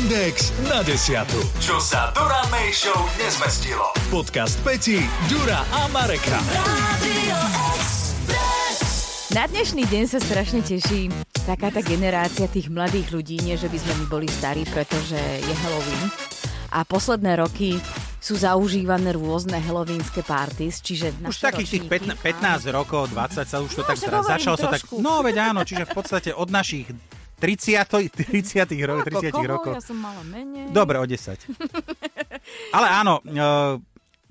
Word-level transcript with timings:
Index 0.00 0.48
na 0.64 0.80
desiatu. 0.80 1.36
Čo 1.60 1.76
sa 1.76 2.08
Dura 2.16 2.40
May 2.48 2.72
Show 2.72 2.96
nezmestilo. 3.20 3.84
Podcast 4.08 4.56
Peti, 4.64 4.96
Dura 5.28 5.60
a 5.60 5.92
Mareka. 5.92 6.40
Na 9.36 9.44
dnešný 9.44 9.84
deň 9.84 10.04
sa 10.08 10.16
strašne 10.24 10.64
teší 10.64 11.12
taká 11.44 11.68
tá 11.68 11.84
generácia 11.84 12.48
tých 12.48 12.72
mladých 12.72 13.12
ľudí, 13.12 13.44
nie 13.44 13.60
že 13.60 13.68
by 13.68 13.76
sme 13.76 13.92
my 14.00 14.06
boli 14.08 14.24
starí, 14.24 14.64
pretože 14.72 15.20
je 15.20 15.54
Halloween. 15.68 16.08
A 16.72 16.80
posledné 16.88 17.36
roky 17.36 17.76
sú 18.24 18.40
zaužívané 18.40 19.12
rôzne 19.12 19.60
halloweenské 19.60 20.24
parties, 20.24 20.80
čiže 20.80 21.12
Už 21.28 21.44
takých 21.44 21.76
tých 21.76 21.84
15, 22.16 22.16
15 22.24 22.72
rokov, 22.72 23.12
20 23.12 23.44
sa 23.44 23.60
už 23.60 23.68
to 23.76 23.84
No, 23.84 23.88
tak 23.92 23.96
teraz 24.00 24.24
začalo 24.24 24.56
sa 24.56 24.72
tak... 24.72 24.80
No 24.96 25.20
veď 25.20 25.52
áno, 25.52 25.60
čiže 25.60 25.84
v 25.84 25.92
podstate 25.92 26.32
od 26.32 26.48
našich 26.48 26.88
30, 27.40 27.88
30, 28.12 28.84
ro- 28.84 29.00
30 29.00 29.32
koho? 29.32 29.48
rokov. 29.48 29.72
Ja 29.74 29.82
som 29.82 29.96
mala 29.96 30.20
menej. 30.22 30.68
Dobre, 30.70 30.96
o 30.96 31.04
10. 31.04 31.40
Ale 32.76 32.86
áno, 32.86 33.20
e, 33.20 33.48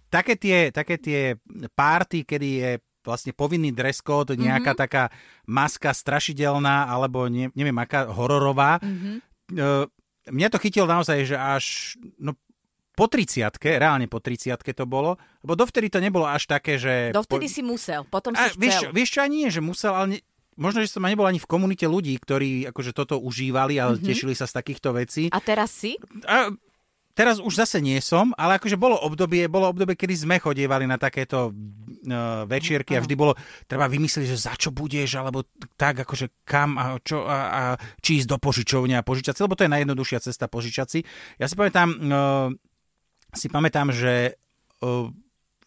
také 0.07 0.33
tie, 0.35 0.69
také 0.69 0.95
tie 0.95 1.35
párty, 1.71 2.23
kedy 2.23 2.49
je 2.55 2.71
vlastne 3.01 3.31
povinný 3.31 3.71
dress 3.71 3.99
code, 3.99 4.35
Mhm. 4.35 4.41
nejaká 4.41 4.71
mm-hmm. 4.71 4.83
taká 4.85 5.03
maska 5.45 5.89
strašidelná, 5.89 6.85
alebo 6.85 7.25
ne, 7.25 7.49
neviem 7.51 7.75
aká, 7.75 8.05
hororová. 8.07 8.77
Mhm. 8.79 9.11
E, 9.49 9.67
mňa 10.29 10.47
to 10.47 10.61
chytilo 10.61 10.85
naozaj, 10.85 11.25
že 11.25 11.33
až 11.33 11.65
no, 12.17 12.37
po 12.93 13.07
30 13.07 13.55
reálne 13.79 14.05
po 14.05 14.19
30 14.19 14.59
to 14.75 14.83
bolo, 14.83 15.15
lebo 15.39 15.55
dovtedy 15.55 15.87
to 15.87 15.97
nebolo 15.97 16.27
až 16.27 16.45
také, 16.45 16.75
že... 16.75 17.15
Dovtedy 17.15 17.47
po... 17.47 17.53
si 17.55 17.61
musel, 17.63 18.03
potom 18.03 18.35
A, 18.35 18.51
si 18.51 18.59
vieš, 18.59 18.75
chcel. 18.75 18.83
čo- 18.83 18.91
vieš 18.91 19.09
čo, 19.09 19.19
ani 19.23 19.35
nie, 19.39 19.49
že 19.49 19.61
musel, 19.63 19.95
ale 19.95 20.05
ne, 20.09 20.17
možno, 20.59 20.83
že 20.83 20.91
som 20.91 21.07
nebol 21.07 21.25
ani 21.25 21.39
v 21.39 21.49
komunite 21.49 21.87
ľudí, 21.87 22.19
ktorí 22.19 22.67
akože 22.69 22.91
toto 22.91 23.15
užívali 23.17 23.79
a 23.79 23.95
mm-hmm. 23.95 24.05
tešili 24.05 24.35
sa 24.35 24.45
z 24.45 24.59
takýchto 24.59 24.91
vecí. 24.91 25.31
A 25.31 25.39
teraz 25.39 25.71
si? 25.71 25.95
A 26.27 26.51
teraz 27.15 27.39
už 27.39 27.51
zase 27.55 27.79
nie 27.79 27.99
som, 27.99 28.35
ale 28.35 28.59
akože 28.59 28.79
bolo 28.79 28.99
obdobie, 28.99 29.47
bolo 29.47 29.71
obdobie, 29.71 29.95
kedy 29.95 30.27
sme 30.27 30.35
chodievali 30.39 30.87
na 30.87 30.95
takéto 30.95 31.51
uh, 31.51 32.47
večierky 32.47 32.95
a 32.95 33.03
vždy 33.03 33.15
bolo 33.15 33.35
treba 33.67 33.91
vymyslieť, 33.91 34.27
že 34.27 34.39
za 34.39 34.53
čo 34.55 34.71
budeš, 34.71 35.19
alebo 35.19 35.43
tak 35.75 36.03
akože 36.07 36.47
kam 36.47 36.79
a, 36.79 36.99
čo, 37.03 37.23
a, 37.27 37.37
a 37.49 37.61
či 37.99 38.23
ísť 38.23 38.29
do 38.31 38.37
požičovne 38.39 38.95
a 38.99 39.03
požičať 39.03 39.35
si, 39.35 39.43
lebo 39.43 39.55
to 39.59 39.67
je 39.67 39.73
najjednoduchšia 39.73 40.19
cesta 40.23 40.47
požičať 40.47 40.87
si. 40.87 40.99
Ja 41.39 41.51
si 41.51 41.55
pamätám, 41.59 41.89
uh, 41.91 42.47
si 43.35 43.47
pamätám, 43.51 43.91
že 43.91 44.39
uh, 44.83 45.11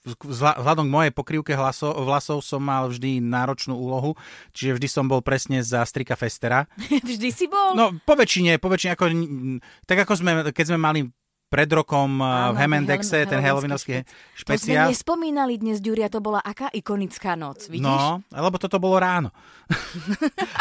vzhľadom 0.03 0.91
k 0.91 0.95
mojej 0.95 1.12
pokrývke 1.14 1.55
hlaso, 1.55 1.95
vlasov 2.03 2.42
som 2.42 2.58
mal 2.58 2.91
vždy 2.91 3.22
náročnú 3.22 3.78
úlohu, 3.78 4.19
čiže 4.50 4.75
vždy 4.78 4.89
som 4.91 5.06
bol 5.06 5.22
presne 5.22 5.62
za 5.62 5.86
strika 5.86 6.19
Festera. 6.19 6.67
Vždy 7.06 7.28
si 7.31 7.47
bol? 7.47 7.78
No 7.78 7.95
po 8.03 8.19
väčšine, 8.19 8.58
po 8.58 8.67
väčšine, 8.67 8.92
ako, 8.98 9.05
tak 9.86 9.98
ako 10.03 10.12
sme, 10.19 10.33
keď 10.50 10.64
sme 10.75 10.78
mali 10.78 11.00
pred 11.53 11.69
rokom 11.69 12.17
Áno, 12.17 12.25
Áno, 12.25 12.50
v 12.50 12.56
Hemendexe, 12.56 13.19
ten 13.22 13.39
halloweenovský 13.39 14.00
To 14.00 14.08
sme 14.08 14.56
špeciál. 14.56 14.89
nespomínali 14.89 15.55
dnes, 15.55 15.78
Ďuria, 15.78 16.08
to 16.08 16.19
bola 16.19 16.41
aká 16.41 16.72
ikonická 16.72 17.36
noc, 17.36 17.69
vidíš? 17.69 17.84
No, 17.84 18.25
lebo 18.27 18.56
toto 18.56 18.81
bolo 18.81 18.97
ráno. 18.97 19.28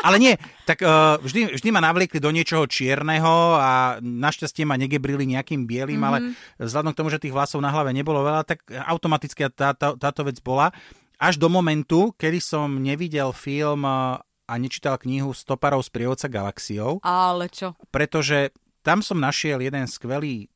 Ale 0.02 0.18
nie, 0.18 0.34
tak 0.64 0.82
uh, 0.82 1.16
vždy, 1.18 1.56
vždy 1.56 1.70
ma 1.70 1.80
navliekli 1.82 2.18
do 2.18 2.28
niečoho 2.30 2.68
čierneho 2.68 3.32
a 3.56 3.72
našťastie 3.98 4.62
ma 4.62 4.76
negebrili 4.76 5.24
nejakým 5.26 5.64
bielým, 5.64 5.96
Mhm. 5.96 6.04
mm-hmm. 6.04 6.60
ale 6.60 6.68
vzhľadom 6.68 6.92
k 6.92 7.00
tomu, 7.00 7.08
že 7.08 7.18
tých 7.18 7.32
vlasov 7.32 7.60
na 7.60 7.70
hlave 7.70 7.92
nebolo 7.92 8.22
veľa, 8.22 8.44
tak 8.44 8.60
automaticky 8.68 9.48
táto, 9.50 9.96
táto 9.96 10.22
vec 10.22 10.38
bola. 10.40 10.76
Až 11.16 11.38
do 11.38 11.48
momentu, 11.48 12.12
kedy 12.14 12.38
som 12.38 12.68
nevidel 12.76 13.32
film 13.32 13.82
uh, 13.82 14.20
a 14.44 14.54
nečítal 14.58 14.98
knihu 14.98 15.32
Stoparov 15.32 15.80
z 15.80 15.90
prievodca 15.90 16.28
galaxiou, 16.28 17.00
Ale 17.00 17.48
čo? 17.48 17.72
pretože 17.88 18.52
tam 18.82 19.00
som 19.00 19.16
našiel 19.16 19.62
jeden 19.62 19.86
skvelý 19.86 20.51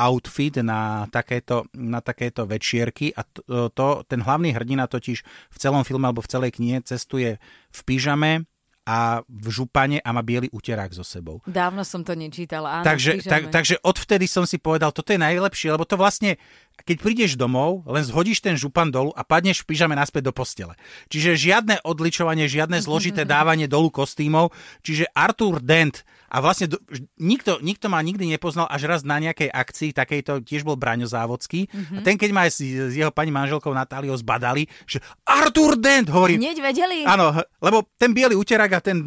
outfit 0.00 0.56
na 0.64 1.04
takéto, 1.12 1.68
na 1.76 2.00
takéto 2.00 2.48
večierky 2.48 3.12
a 3.12 3.20
to, 3.28 3.68
to, 3.68 3.86
ten 4.08 4.24
hlavný 4.24 4.56
hrdina 4.56 4.88
totiž 4.88 5.18
v 5.24 5.56
celom 5.60 5.84
filme 5.84 6.08
alebo 6.08 6.24
v 6.24 6.32
celej 6.32 6.56
knihe 6.56 6.80
cestuje 6.80 7.36
v 7.68 7.80
pyžame 7.84 8.48
a 8.88 9.20
v 9.28 9.46
župane 9.52 10.00
a 10.00 10.08
má 10.10 10.24
biely 10.24 10.48
uterák 10.50 10.90
so 10.90 11.04
sebou. 11.04 11.44
Dávno 11.44 11.84
som 11.84 12.00
to 12.00 12.16
nečítala, 12.16 12.80
áno. 12.80 12.84
takže, 12.88 13.22
tak, 13.22 13.52
takže 13.52 13.78
odvtedy 13.84 14.24
som 14.24 14.48
si 14.48 14.56
povedal, 14.56 14.90
toto 14.90 15.12
je 15.12 15.20
najlepšie, 15.20 15.70
lebo 15.70 15.84
to 15.84 16.00
vlastne, 16.00 16.40
keď 16.82 16.96
prídeš 16.98 17.36
domov, 17.36 17.84
len 17.86 18.02
zhodíš 18.02 18.40
ten 18.40 18.56
župan 18.56 18.88
dolu 18.88 19.12
a 19.12 19.22
padneš 19.22 19.62
v 19.62 19.76
pyžame 19.76 19.94
naspäť 19.94 20.26
do 20.26 20.34
postele. 20.34 20.74
Čiže 21.12 21.38
žiadne 21.38 21.84
odličovanie, 21.84 22.48
žiadne 22.48 22.80
zložité 22.80 23.28
dávanie 23.36 23.68
dolu 23.68 23.92
kostýmov. 23.92 24.50
Čiže 24.82 25.12
Arthur 25.12 25.60
Dent 25.60 26.02
a 26.30 26.38
vlastne 26.38 26.70
do, 26.70 26.78
nikto, 27.18 27.58
nikto 27.58 27.90
ma 27.90 27.98
nikdy 27.98 28.30
nepoznal 28.30 28.70
až 28.70 28.86
raz 28.86 29.00
na 29.02 29.18
nejakej 29.18 29.50
akcii, 29.50 29.90
takejto 29.90 30.46
tiež 30.46 30.62
bol 30.62 30.78
Braňo 30.78 31.10
Závodský. 31.10 31.66
Mm-hmm. 31.66 31.98
A 31.98 32.00
ten, 32.06 32.14
keď 32.14 32.30
ma 32.30 32.46
aj 32.46 32.50
s, 32.54 32.58
s 32.62 32.94
jeho 32.94 33.10
pani 33.10 33.34
manželkou 33.34 33.74
Natáliou 33.74 34.14
zbadali, 34.14 34.70
že 34.86 35.02
Arthur 35.26 35.74
Dent, 35.74 36.06
hovorí, 36.06 36.38
Hneď 36.38 36.62
vedeli? 36.62 37.02
Áno, 37.02 37.34
lebo 37.58 37.82
ten 37.98 38.14
biely 38.14 38.38
uterák 38.38 38.78
a 38.78 38.80
ten, 38.80 39.02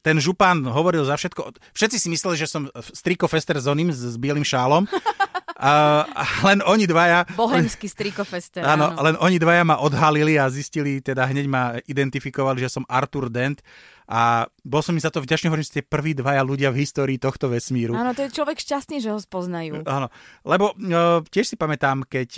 ten 0.00 0.16
župan 0.16 0.64
hovoril 0.64 1.04
za 1.04 1.20
všetko. 1.20 1.60
Všetci 1.76 1.96
si 2.00 2.08
mysleli, 2.08 2.40
že 2.40 2.48
som 2.48 2.72
striko 2.96 3.28
Fester 3.28 3.60
s 3.60 3.68
oným, 3.68 3.92
s, 3.92 4.00
s 4.00 4.16
bielým 4.16 4.42
šálom. 4.42 4.88
A, 5.62 6.02
a 6.10 6.22
len 6.42 6.58
oni 6.66 6.90
dvaja... 6.90 7.22
Bohemský 7.38 7.86
strikofester, 7.86 8.66
Áno, 8.66 8.98
áno. 8.98 8.98
len 8.98 9.14
oni 9.22 9.38
dvaja 9.38 9.62
ma 9.62 9.78
odhalili 9.78 10.34
a 10.34 10.50
zistili, 10.50 10.98
teda 10.98 11.22
hneď 11.22 11.46
ma 11.46 11.78
identifikovali, 11.86 12.66
že 12.66 12.66
som 12.66 12.82
Arthur 12.90 13.30
Dent 13.30 13.62
a 14.08 14.46
bol 14.62 14.82
som 14.82 14.94
mi 14.94 15.00
za 15.02 15.10
to 15.10 15.22
vďačný, 15.22 15.50
hovorím, 15.50 15.66
že 15.66 15.72
ste 15.78 15.82
prví 15.86 16.14
dvaja 16.16 16.42
ľudia 16.42 16.70
v 16.74 16.82
histórii 16.82 17.18
tohto 17.18 17.50
vesmíru. 17.50 17.94
Áno, 17.94 18.14
to 18.14 18.26
je 18.26 18.34
človek 18.34 18.58
šťastný, 18.58 19.02
že 19.02 19.10
ho 19.14 19.18
spoznajú. 19.18 19.86
Áno, 19.86 20.08
lebo 20.46 20.74
uh, 20.74 21.22
tiež 21.26 21.54
si 21.54 21.56
pamätám, 21.58 22.06
keď 22.06 22.30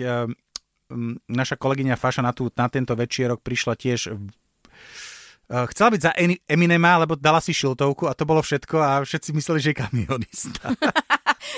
m, 0.90 1.18
naša 1.28 1.56
kolegyňa 1.56 2.00
Faša 2.00 2.22
na, 2.24 2.32
tú, 2.36 2.48
na 2.52 2.68
tento 2.68 2.92
večierok 2.96 3.40
prišla 3.40 3.74
tiež 3.76 4.12
uh, 4.12 5.66
chcela 5.72 5.88
byť 5.92 6.00
za 6.00 6.12
Eminema, 6.48 7.00
lebo 7.04 7.16
dala 7.16 7.40
si 7.40 7.52
šiltovku 7.52 8.08
a 8.08 8.16
to 8.16 8.24
bolo 8.24 8.40
všetko 8.40 8.76
a 8.80 8.90
všetci 9.04 9.30
mysleli, 9.36 9.60
že 9.60 9.70
je 9.72 9.80
kamionista. 9.80 10.72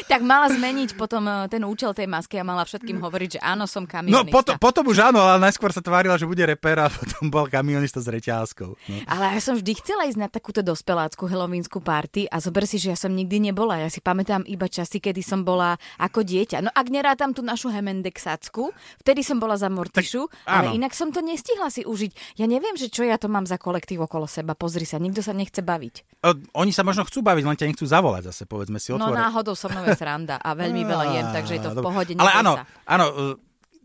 Tak 0.04 0.20
mala 0.20 0.48
zmeniť 0.48 0.94
potom 0.94 1.22
eh, 1.24 1.46
ten 1.46 1.62
účel 1.62 1.90
tej 1.90 2.06
masky 2.06 2.36
a 2.36 2.44
mala 2.44 2.62
všetkým 2.62 2.98
hovoriť, 2.98 3.30
že 3.32 3.40
áno, 3.40 3.64
som 3.64 3.82
No 3.82 3.90
kamionista. 3.92 4.30
potom, 4.30 4.54
potom 4.56 4.84
už 4.86 4.98
áno, 5.04 5.20
ale 5.20 5.40
najskôr 5.40 5.70
sa 5.70 5.78
tvárila, 5.78 6.14
že 6.14 6.24
bude 6.24 6.40
reper 6.40 6.78
a 6.78 6.90
potom 6.92 7.26
bol 7.26 7.46
kamionista 7.46 7.98
s 7.98 8.06
reťázkou. 8.06 8.70
No. 8.72 8.96
Ale 9.06 9.30
ja 9.30 9.40
som 9.40 9.54
vždy 9.54 9.72
chcela 9.76 10.04
ísť 10.04 10.18
na 10.18 10.26
takúto 10.26 10.60
dospelácku 10.60 11.24
halloweensku 11.24 11.78
party 11.78 12.26
a 12.26 12.38
zober 12.38 12.64
si, 12.64 12.76
že 12.76 12.90
ja 12.90 12.98
som 12.98 13.10
nikdy 13.10 13.38
nebola. 13.42 13.78
Ja 13.78 13.88
si 13.88 13.98
pamätám 13.98 14.42
iba 14.44 14.66
časy, 14.66 14.98
kedy 14.98 15.20
som 15.20 15.42
bola 15.42 15.74
ako 15.96 16.22
dieťa. 16.22 16.60
No 16.60 16.70
ak 16.70 16.86
nerátam 16.88 17.30
tú 17.30 17.40
našu 17.40 17.68
Hemendexácku, 17.68 18.70
vtedy 18.98 19.20
som 19.20 19.36
bola 19.36 19.54
za 19.54 19.66
Mortišu, 19.66 20.28
Tak, 20.42 20.46
ale 20.46 20.74
inak 20.74 20.92
som 20.92 21.08
to 21.08 21.18
nestihla 21.18 21.68
si 21.68 21.82
užiť. 21.82 22.36
Ja 22.36 22.46
neviem, 22.46 22.74
že 22.74 22.86
čo 22.86 23.02
ja 23.02 23.16
to 23.16 23.26
mám 23.26 23.44
za 23.44 23.56
kolektív 23.56 24.02
okolo 24.02 24.26
seba. 24.26 24.52
Pozri 24.52 24.84
sa, 24.84 24.96
nikto 24.96 25.20
sa 25.20 25.30
nechce 25.30 25.60
baviť. 25.60 25.94
O, 26.22 26.30
oni 26.58 26.70
sa 26.70 26.80
možno 26.80 27.02
chcú 27.02 27.20
baviť, 27.20 27.44
len 27.44 27.56
ťa 27.56 27.68
nechcú 27.68 27.84
zavolať 27.84 28.22
zase, 28.26 28.42
povedzme 28.44 28.76
si 28.76 28.90
No 28.90 28.98
otvore. 29.02 29.18
náhodou 29.18 29.54
so 29.54 29.68
je 29.84 29.98
sranda 29.98 30.40
a 30.40 30.56
veľmi 30.56 30.82
veľa 30.86 31.04
jem, 31.12 31.26
takže 31.34 31.52
je 31.58 31.60
to 31.60 31.70
v 31.74 31.78
pohode. 31.84 32.12
Ale 32.16 32.32
áno, 32.40 32.52
áno, 32.88 33.06
e, 33.12 33.22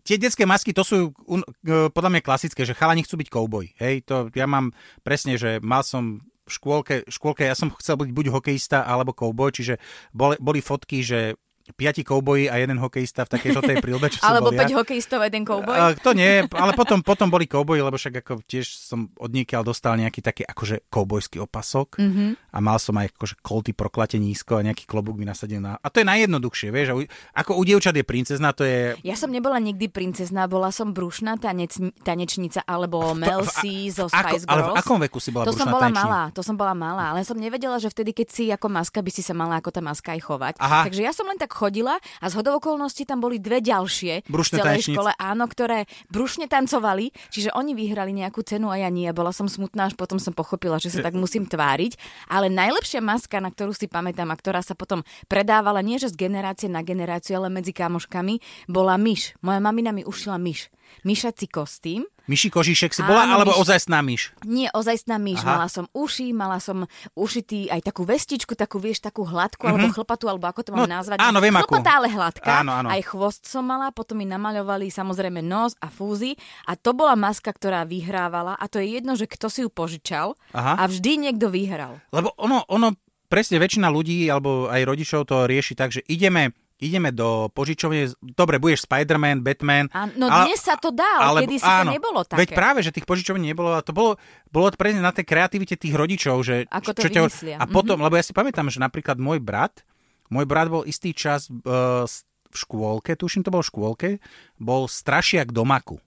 tie 0.08 0.16
detské 0.16 0.48
masky, 0.48 0.72
to 0.72 0.88
sú 0.88 1.12
e, 1.12 1.92
podľa 1.92 2.12
mňa 2.16 2.22
klasické, 2.24 2.64
že 2.64 2.78
chalani 2.78 3.04
chcú 3.04 3.20
byť 3.20 3.30
kouboj. 3.30 3.66
Hej, 3.78 4.06
to 4.08 4.32
ja 4.32 4.48
mám 4.48 4.72
presne, 5.04 5.36
že 5.36 5.60
mal 5.60 5.84
som 5.84 6.22
v 6.22 6.52
škôlke, 6.52 6.96
škôlke 7.08 7.46
ja 7.46 7.56
som 7.56 7.72
chcel 7.80 8.00
byť 8.02 8.10
buď 8.12 8.26
hokejista 8.34 8.84
alebo 8.84 9.16
kouboj, 9.16 9.54
čiže 9.56 9.78
boli, 10.12 10.36
boli 10.42 10.60
fotky, 10.60 11.06
že 11.06 11.38
piati 11.74 12.04
kouboji 12.04 12.48
a 12.48 12.60
jeden 12.60 12.78
hokejista 12.78 13.26
v 13.26 13.30
takej 13.34 13.50
žltej 13.58 13.76
prílbe, 13.82 14.08
čo 14.12 14.20
som 14.24 14.32
Alebo 14.32 14.52
bol 14.52 14.60
ja. 14.60 14.68
5 14.68 14.80
hokejistov, 14.84 15.20
jeden 15.24 15.44
kouboj. 15.44 15.76
A, 15.76 15.96
to 15.96 16.12
nie, 16.14 16.46
ale 16.46 16.72
potom, 16.76 17.02
potom 17.02 17.28
boli 17.28 17.48
kouboji, 17.48 17.82
lebo 17.82 17.98
však 17.98 18.22
ako 18.22 18.44
tiež 18.46 18.66
som 18.68 19.10
od 19.18 19.32
niekiaľ 19.32 19.66
dostal 19.66 19.96
nejaký 19.96 20.22
taký 20.22 20.44
akože 20.46 20.88
koubojský 20.88 21.42
opasok 21.42 21.98
Mhm. 21.98 22.04
mm-hmm. 22.04 22.32
a 22.52 22.58
mal 22.60 22.78
som 22.78 22.96
aj 22.98 23.12
akože 23.16 23.36
kolty 23.42 23.72
proklate 23.72 24.20
nízko 24.20 24.60
a 24.60 24.66
nejaký 24.66 24.84
klobúk 24.86 25.16
mi 25.16 25.26
nasadil 25.26 25.64
na... 25.64 25.80
A 25.80 25.88
to 25.88 26.04
je 26.04 26.06
najjednoduchšie, 26.08 26.70
vieš, 26.70 26.88
a 26.92 26.96
u, 26.96 27.02
ako 27.34 27.52
u 27.58 27.64
dievčat 27.64 27.96
je 27.96 28.04
princezna, 28.06 28.52
to 28.52 28.68
je... 28.68 28.96
Ja 29.02 29.16
som 29.16 29.32
nebola 29.32 29.58
nikdy 29.58 29.88
princezná, 29.88 30.46
bola 30.52 30.70
som 30.70 30.92
brušná 30.92 31.40
tanec, 31.40 31.74
tanečnica 32.04 32.62
alebo 32.68 33.16
Mel 33.16 33.48
C 33.48 33.88
zo 33.90 34.12
Spice 34.12 34.46
ako, 34.46 34.52
ale 34.52 34.62
v 34.62 34.68
Girls. 34.68 34.80
akom 34.84 35.00
veku 35.00 35.20
si 35.24 35.30
bola 35.32 35.48
to 35.48 35.56
som 35.56 35.68
brušná 35.68 35.74
bola 35.74 35.88
tanečník? 35.88 36.04
malá, 36.04 36.22
to 36.36 36.42
som 36.44 36.56
bola 36.60 36.74
malá, 36.76 37.04
ale 37.16 37.20
som 37.24 37.38
nevedela, 37.40 37.78
že 37.80 37.88
vtedy, 37.88 38.12
keď 38.12 38.28
si 38.28 38.44
ako 38.52 38.68
maska, 38.68 39.00
by 39.00 39.12
si 39.12 39.22
sa 39.24 39.34
mala 39.34 39.58
ako 39.58 39.70
tá 39.72 39.82
maska 39.82 40.10
aj 40.12 40.22
chovať. 40.22 40.54
Aha. 40.60 40.82
Takže 40.92 41.02
ja 41.02 41.12
som 41.16 41.26
len 41.28 41.40
tak 41.40 41.52
chodila 41.62 42.02
a 42.02 42.26
z 42.26 42.34
hodou 42.42 42.58
okolností 42.58 43.06
tam 43.06 43.22
boli 43.22 43.38
dve 43.38 43.62
ďalšie 43.62 44.26
Brušné 44.26 44.58
v 44.58 44.60
celej 44.60 44.82
tanečnice. 44.82 44.98
škole, 44.98 45.12
áno, 45.22 45.46
ktoré 45.46 45.86
brušne 46.10 46.50
tancovali, 46.50 47.14
čiže 47.30 47.54
oni 47.54 47.78
vyhrali 47.78 48.12
nejakú 48.12 48.42
cenu 48.42 48.74
a 48.74 48.82
ja 48.82 48.90
nie. 48.90 49.06
Bola 49.14 49.30
som 49.32 49.46
smutná, 49.46 49.88
až 49.88 49.96
potom 49.96 50.18
som 50.18 50.34
pochopila, 50.34 50.82
že 50.82 50.90
sa 50.90 51.06
tak 51.06 51.14
musím 51.14 51.46
tváriť. 51.46 51.96
Ale 52.28 52.50
najlepšia 52.50 53.00
maska, 53.00 53.38
na 53.38 53.54
ktorú 53.54 53.72
si 53.78 53.86
pamätám 53.86 54.34
a 54.34 54.36
ktorá 54.36 54.66
sa 54.66 54.74
potom 54.74 55.06
predávala 55.30 55.80
nie 55.86 56.02
že 56.02 56.10
z 56.10 56.18
generácie 56.18 56.66
na 56.66 56.82
generáciu, 56.82 57.38
ale 57.38 57.54
medzi 57.54 57.78
kamoškami, 57.78 58.66
bola 58.66 58.98
myš. 58.98 59.38
Moja 59.46 59.62
mamina 59.62 59.94
mi 59.94 60.02
ušila 60.02 60.42
myš. 60.42 60.74
Myšací 61.08 61.48
kostým 61.48 62.04
Myši 62.24 62.50
kožišek 62.50 62.92
si 62.92 63.02
bola, 63.02 63.24
Áno, 63.24 63.34
alebo 63.36 63.52
myš- 63.52 63.62
ozajstná 63.62 64.00
myš? 64.00 64.22
Nie, 64.44 64.70
ozajstná 64.70 65.18
myš. 65.18 65.42
Aha. 65.42 65.50
Mala 65.52 65.68
som 65.68 65.86
uši, 65.92 66.32
mala 66.32 66.58
som 66.58 66.86
ušitý 67.14 67.68
aj 67.68 67.82
takú 67.84 68.04
vestičku, 68.04 68.54
takú, 68.54 68.78
vieš, 68.78 69.02
takú 69.02 69.22
hladkú, 69.22 69.66
alebo 69.66 69.90
chlpatú, 69.90 70.26
alebo 70.26 70.46
ako 70.46 70.62
to 70.62 70.70
mám 70.70 70.86
Mhm. 70.86 70.88
No, 70.88 70.96
nazvať. 70.96 71.18
áno, 71.20 71.40
viem. 71.40 71.56
Chlpatá, 71.56 71.92
ale 71.96 72.08
hladká. 72.08 72.52
Áno, 72.62 72.72
áno. 72.74 72.88
Aj 72.88 73.02
chvost 73.02 73.44
som 73.44 73.64
mala, 73.64 73.90
potom 73.90 74.16
mi 74.16 74.26
namaľovali 74.26 74.88
samozrejme 74.88 75.42
nos 75.42 75.74
a 75.78 75.88
fúzy. 75.88 76.38
A 76.66 76.74
to 76.74 76.92
bola 76.92 77.14
maska, 77.14 77.50
ktorá 77.50 77.82
vyhrávala. 77.84 78.54
A 78.54 78.66
to 78.66 78.78
je 78.78 78.96
jedno, 78.96 79.14
že 79.14 79.26
kto 79.26 79.48
si 79.48 79.62
ju 79.62 79.70
požičal. 79.70 80.38
Aha. 80.52 80.78
A 80.78 80.84
vždy 80.86 81.18
niekto 81.22 81.48
vyhral. 81.48 81.98
Lebo 82.10 82.32
ono, 82.36 82.62
ono, 82.68 82.94
presne 83.28 83.58
väčšina 83.58 83.88
ľudí, 83.88 84.28
alebo 84.28 84.68
aj 84.68 84.82
rodičov 84.84 85.26
to 85.26 85.44
rieši 85.44 85.74
tak, 85.74 85.90
že 85.90 86.04
ideme 86.06 86.52
ideme 86.82 87.14
do 87.14 87.48
požičovne, 87.54 88.10
dobre, 88.20 88.58
budeš 88.58 88.90
Spider-Man, 88.90 89.46
Batman. 89.46 89.86
A, 89.94 90.10
no 90.18 90.26
dnes 90.28 90.60
sa 90.60 90.76
to 90.82 90.90
dá, 90.90 91.22
ale 91.22 91.46
kedy 91.46 91.62
si 91.62 91.70
to 91.70 91.86
nebolo 91.94 92.26
také. 92.26 92.40
Veď 92.42 92.50
práve, 92.58 92.80
že 92.82 92.90
tých 92.90 93.06
požičovní 93.06 93.54
nebolo 93.54 93.78
a 93.78 93.86
to 93.86 93.94
bolo, 93.94 94.18
bolo 94.50 94.74
to 94.74 94.78
na 94.98 95.14
tej 95.14 95.26
kreativite 95.30 95.78
tých 95.78 95.94
rodičov, 95.94 96.42
že 96.42 96.66
Ako 96.68 96.98
to 96.98 97.06
ťa- 97.06 97.30
vymyslia. 97.30 97.56
A 97.62 97.70
potom, 97.70 98.02
lebo 98.02 98.18
ja 98.18 98.26
si 98.26 98.34
pamätám, 98.34 98.68
že 98.74 98.82
napríklad 98.82 99.22
môj 99.22 99.38
brat, 99.38 99.86
môj 100.34 100.50
brat 100.50 100.68
bol 100.74 100.82
istý 100.84 101.14
čas 101.14 101.48
uh, 101.48 102.04
v 102.52 102.56
škôlke, 102.58 103.14
tuším 103.16 103.46
to 103.46 103.54
bol 103.54 103.62
v 103.64 103.70
škôlke, 103.70 104.10
bol 104.58 104.90
strašiak 104.90 105.54
domaku. 105.54 106.02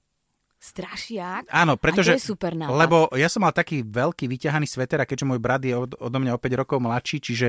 Strašiak? 0.64 1.52
Áno, 1.52 1.76
pretože... 1.76 2.16
Je 2.16 2.24
super 2.24 2.56
nápad. 2.56 2.72
Lebo 2.72 3.12
ja 3.12 3.28
som 3.28 3.44
mal 3.44 3.52
taký 3.52 3.84
veľký 3.84 4.24
vyťahaný 4.24 4.64
sveter 4.64 4.96
a 4.96 5.04
keďže 5.04 5.28
môj 5.28 5.36
brat 5.36 5.60
je 5.60 5.76
od, 5.76 5.92
odo 6.00 6.16
mňa 6.16 6.32
o 6.32 6.40
5 6.40 6.60
rokov 6.64 6.80
mladší, 6.80 7.20
čiže, 7.20 7.48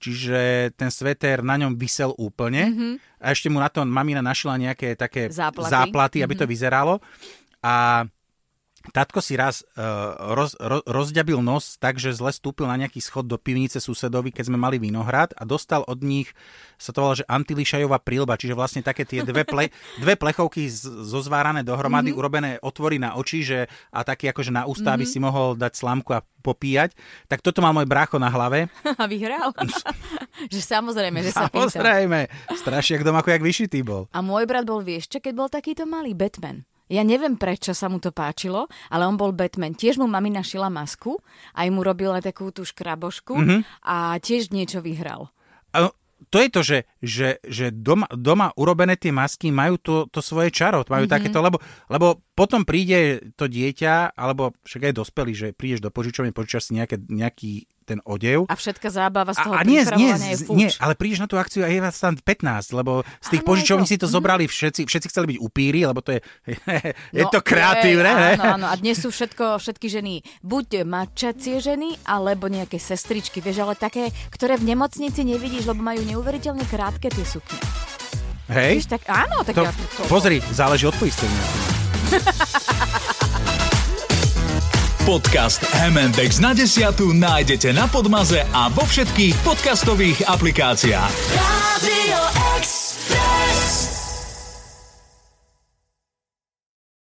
čiže 0.00 0.72
ten 0.72 0.88
sveter 0.88 1.44
na 1.44 1.60
ňom 1.60 1.76
vysel 1.76 2.16
úplne 2.16 2.64
mm-hmm. 2.72 3.20
a 3.20 3.36
ešte 3.36 3.52
mu 3.52 3.60
na 3.60 3.68
to 3.68 3.84
mamina 3.84 4.24
našla 4.24 4.56
nejaké 4.56 4.96
také 4.96 5.28
Záplaty. 5.28 5.68
záplaty 5.68 6.18
aby 6.24 6.34
to 6.40 6.48
vyzeralo. 6.48 7.04
A 7.60 8.08
Tatko 8.92 9.24
si 9.24 9.32
raz 9.32 9.64
uh, 9.80 10.36
roz, 10.36 10.52
ro, 10.60 10.84
rozďabil 10.84 11.40
nos 11.40 11.80
tak, 11.80 11.96
že 11.96 12.12
zle 12.12 12.28
stúpil 12.28 12.68
na 12.68 12.76
nejaký 12.76 13.00
schod 13.00 13.24
do 13.24 13.40
pivnice 13.40 13.80
susedovi, 13.80 14.28
keď 14.28 14.52
sme 14.52 14.60
mali 14.60 14.76
vinohrad 14.76 15.32
a 15.40 15.48
dostal 15.48 15.80
od 15.88 16.04
nich, 16.04 16.36
sa 16.76 16.92
to 16.92 17.00
volá, 17.00 17.16
že 17.16 17.24
antilišajová 17.24 18.04
prílba, 18.04 18.36
čiže 18.36 18.52
vlastne 18.52 18.84
také 18.84 19.08
tie 19.08 19.24
dve, 19.24 19.48
ple, 19.48 19.72
dve 20.04 20.14
plechovky 20.20 20.68
z, 20.68 20.84
zozvárané 21.08 21.64
dohromady, 21.64 22.12
mm-hmm. 22.12 22.20
urobené 22.20 22.50
otvory 22.60 23.00
na 23.00 23.16
oči 23.16 23.40
že, 23.40 23.72
a 23.88 24.04
taký 24.04 24.28
akože 24.28 24.52
na 24.52 24.68
ústa, 24.68 24.92
mm-hmm. 24.92 25.00
aby 25.00 25.04
si 25.08 25.18
mohol 25.22 25.56
dať 25.56 25.72
slámku 25.80 26.12
a 26.12 26.20
popíjať. 26.44 26.92
Tak 27.24 27.40
toto 27.40 27.64
mal 27.64 27.72
môj 27.72 27.88
brácho 27.88 28.20
na 28.20 28.28
hlave. 28.28 28.68
A 29.00 29.08
vyhral? 29.08 29.56
že 30.52 30.60
samozrejme, 30.60 31.24
že 31.24 31.32
sa. 31.32 31.48
Samozrejme, 31.48 32.28
strašiak 32.52 33.00
doma 33.00 33.24
ako 33.24 33.32
jak 33.32 33.40
vyšitý 33.40 33.80
bol. 33.80 34.12
A 34.12 34.20
môj 34.20 34.44
brat 34.44 34.68
bol, 34.68 34.84
vieš 34.84 35.08
čo, 35.08 35.24
keď 35.24 35.32
bol 35.32 35.48
takýto 35.48 35.88
malý 35.88 36.12
Batman. 36.12 36.68
Ja 36.94 37.02
neviem, 37.02 37.34
prečo 37.34 37.74
sa 37.74 37.90
mu 37.90 37.98
to 37.98 38.14
páčilo, 38.14 38.70
ale 38.86 39.02
on 39.02 39.18
bol 39.18 39.34
Batman. 39.34 39.74
Tiež 39.74 39.98
mu 39.98 40.06
mamina 40.06 40.46
šila 40.46 40.70
masku, 40.70 41.18
aj 41.58 41.66
mu 41.74 41.82
robila 41.82 42.22
takú 42.22 42.54
tú 42.54 42.62
škrabošku 42.62 43.34
mm-hmm. 43.34 43.60
a 43.82 44.14
tiež 44.22 44.54
niečo 44.54 44.78
vyhral. 44.78 45.34
A 45.74 45.90
to 46.30 46.38
je 46.38 46.48
to, 46.48 46.60
že, 46.62 46.78
že, 47.02 47.28
že 47.42 47.66
doma, 47.74 48.06
doma 48.14 48.54
urobené 48.54 48.94
tie 48.94 49.10
masky 49.10 49.50
majú 49.50 49.76
to, 49.82 49.96
to 50.08 50.22
svoje 50.22 50.54
čaro, 50.54 50.86
majú 50.86 51.04
mm-hmm. 51.04 51.10
takéto, 51.10 51.42
lebo, 51.42 51.58
lebo 51.90 52.22
potom 52.38 52.62
príde 52.62 53.34
to 53.34 53.50
dieťa, 53.50 54.14
alebo 54.14 54.54
však 54.62 54.90
aj 54.90 54.94
dospelý, 54.94 55.32
že 55.34 55.48
prídeš 55.50 55.82
do 55.82 55.90
požičovne, 55.90 56.30
požičaš 56.30 56.70
si 56.70 56.78
nejaké, 56.78 56.96
nejaký 57.10 57.66
ten 57.84 58.00
odev. 58.08 58.48
A 58.48 58.56
všetka 58.56 58.88
zábava 58.88 59.36
z 59.36 59.44
toho 59.44 59.54
a, 59.54 59.60
a 59.60 59.68
nie, 59.68 59.84
nie, 59.94 60.12
je 60.32 60.36
fuč. 60.48 60.56
nie, 60.56 60.68
ale 60.80 60.96
prídeš 60.96 61.20
na 61.20 61.28
tú 61.28 61.36
akciu 61.36 61.62
a 61.62 61.68
je 61.68 61.78
vás 61.78 62.00
tam 62.00 62.16
15, 62.16 62.72
lebo 62.72 63.04
z 63.20 63.28
tých 63.28 63.42
požičovní 63.44 63.84
je 63.84 63.92
si 63.94 63.96
to 64.00 64.08
zobrali 64.08 64.48
všetci, 64.48 64.88
všetci 64.88 65.06
chceli 65.12 65.36
byť 65.36 65.38
upíri, 65.44 65.84
lebo 65.84 66.00
to 66.00 66.16
je, 66.16 66.20
je 67.20 67.22
No, 67.22 67.30
to 67.30 67.44
kreatívne, 67.44 68.08
ej, 68.08 68.18
ne? 68.18 68.30
Áno, 68.40 68.44
áno. 68.56 68.66
A 68.72 68.74
dnes 68.80 68.96
sú 68.96 69.12
všetko, 69.12 69.60
všetky 69.60 69.86
ženy, 69.92 70.24
buď 70.40 70.88
mačacie 70.88 71.60
ženy, 71.60 72.00
alebo 72.08 72.48
nejaké 72.48 72.80
sestričky, 72.80 73.44
vieš, 73.44 73.62
ale 73.62 73.76
také, 73.76 74.08
ktoré 74.32 74.56
v 74.56 74.72
nemocnici 74.72 75.20
nevidíš, 75.22 75.68
lebo 75.68 75.84
majú 75.84 76.00
neuveriteľne 76.02 76.64
krátke 76.64 77.12
tie 77.12 77.26
sukne. 77.28 77.60
Hej? 78.48 78.80
Vieš, 78.80 78.88
tak 78.88 79.02
áno, 79.08 79.40
tak 79.44 79.54
To, 79.56 79.62
ja 79.64 79.72
to, 79.72 79.84
to, 80.00 80.02
pozri, 80.08 80.40
záleží 80.52 80.84
od 80.88 80.96
poistenia. 80.96 81.44
Podcast 85.04 85.60
M&X 85.92 86.40
na 86.40 86.56
desiatu 86.56 87.12
nájdete 87.12 87.76
na 87.76 87.84
Podmaze 87.84 88.40
a 88.56 88.72
vo 88.72 88.88
všetkých 88.88 89.36
podcastových 89.44 90.24
aplikáciách. 90.24 91.12
Radio 91.84 92.20
Express. 92.56 93.93